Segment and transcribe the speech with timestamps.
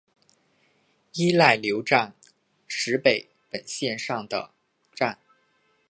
[1.13, 2.15] 伊奈牛站
[2.65, 4.49] 石北本线上的
[4.95, 5.19] 站。